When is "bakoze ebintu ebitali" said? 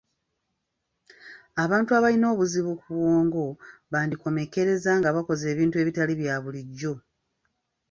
5.15-6.13